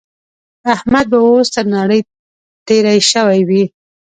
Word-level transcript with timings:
احمد 0.73 1.05
به 1.11 1.17
اوس 1.25 1.47
تر 1.55 1.65
نړۍ 1.75 1.99
تېری 2.67 2.99
شوی 3.11 3.39
وي. 3.49 3.63